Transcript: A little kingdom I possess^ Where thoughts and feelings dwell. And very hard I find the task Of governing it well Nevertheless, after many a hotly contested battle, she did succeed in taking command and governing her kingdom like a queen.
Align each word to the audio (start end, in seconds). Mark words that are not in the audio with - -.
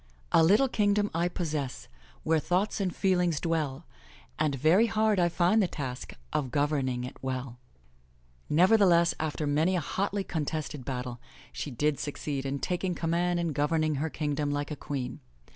A 0.31 0.41
little 0.43 0.67
kingdom 0.67 1.11
I 1.13 1.29
possess^ 1.29 1.85
Where 2.23 2.39
thoughts 2.39 2.81
and 2.81 2.91
feelings 2.95 3.39
dwell. 3.39 3.85
And 4.39 4.55
very 4.55 4.87
hard 4.87 5.19
I 5.19 5.29
find 5.29 5.61
the 5.61 5.67
task 5.67 6.15
Of 6.33 6.49
governing 6.49 7.03
it 7.03 7.17
well 7.21 7.59
Nevertheless, 8.49 9.13
after 9.19 9.45
many 9.45 9.75
a 9.75 9.79
hotly 9.79 10.23
contested 10.23 10.85
battle, 10.85 11.19
she 11.53 11.69
did 11.69 11.99
succeed 11.99 12.47
in 12.47 12.57
taking 12.57 12.95
command 12.95 13.39
and 13.39 13.53
governing 13.53 13.97
her 14.01 14.09
kingdom 14.09 14.49
like 14.49 14.71
a 14.71 14.75
queen. 14.75 15.19